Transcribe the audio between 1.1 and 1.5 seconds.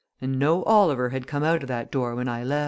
come